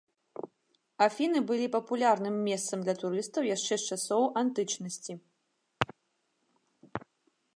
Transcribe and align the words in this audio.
Афіны 1.07 1.39
былі 1.51 1.67
папулярным 1.75 2.35
месцам 2.47 2.79
для 2.87 2.95
турыстаў 3.03 3.43
яшчэ 3.55 3.73
з 3.83 3.95
часоў 3.95 4.27
антычнасці. 4.41 5.17